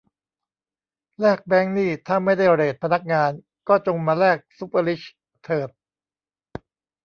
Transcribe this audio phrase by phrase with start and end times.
[1.19, 3.31] แลกแบงค์นี่ถ้าไม่ได้เรทพนักงาน
[3.67, 5.01] ก็จงมาแลกซุปเปอร์ริช
[5.43, 5.69] เถิด